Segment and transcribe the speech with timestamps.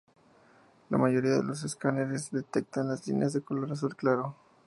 [0.89, 4.35] La mayoría de los escáneres detectan las líneas de color azul claro.